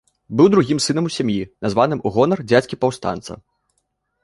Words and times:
Быў 0.37 0.47
другім 0.53 0.79
сынам 0.85 1.09
у 1.09 1.11
сям'і, 1.17 1.43
названым 1.67 2.03
у 2.07 2.13
гонар 2.17 2.39
дзядзькі-паўстанца. 2.49 3.41